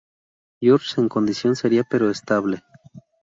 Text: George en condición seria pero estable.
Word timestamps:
George 0.61 0.99
en 0.99 1.07
condición 1.15 1.55
seria 1.55 1.83
pero 1.91 2.09
estable. 2.09 2.57